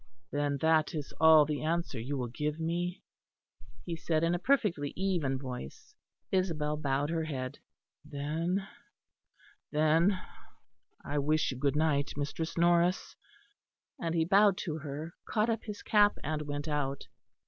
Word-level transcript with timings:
"Then 0.31 0.57
that 0.61 0.95
is 0.95 1.13
all 1.21 1.45
the 1.45 1.61
answer 1.61 1.99
you 1.99 2.17
will 2.17 2.25
give 2.29 2.59
me?" 2.59 3.03
he 3.85 3.95
said, 3.95 4.23
in 4.23 4.33
a 4.33 4.39
perfectly 4.39 4.93
even 4.95 5.37
voice. 5.37 5.93
Isabel 6.31 6.75
bowed 6.75 7.11
her 7.11 7.25
head. 7.25 7.59
"Then 8.03 8.67
then 9.71 10.19
I 11.05 11.19
wish 11.19 11.51
you 11.51 11.57
good 11.59 11.75
night, 11.75 12.13
Mistress 12.17 12.57
Norris," 12.57 13.15
and 13.99 14.15
he 14.15 14.25
bowed 14.25 14.57
to 14.65 14.79
her, 14.79 15.13
caught 15.27 15.51
up 15.51 15.65
his 15.65 15.83
cap 15.83 16.17
and 16.23 16.41
went 16.47 16.67
out. 16.67 17.05